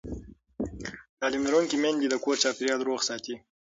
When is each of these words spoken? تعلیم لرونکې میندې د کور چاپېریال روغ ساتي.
تعلیم 1.19 1.43
لرونکې 1.47 1.77
میندې 1.83 2.07
د 2.09 2.15
کور 2.23 2.35
چاپېریال 2.43 2.81
روغ 2.87 2.99
ساتي. 3.09 3.35